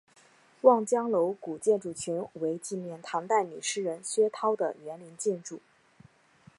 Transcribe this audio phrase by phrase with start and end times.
[0.61, 5.61] 望江楼古建筑群为纪念唐代女诗人薛涛的园林建筑。